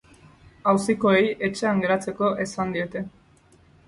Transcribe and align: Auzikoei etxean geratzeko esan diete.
Auzikoei 0.69 1.27
etxean 1.47 1.83
geratzeko 1.83 2.31
esan 2.47 2.73
diete. 2.77 3.05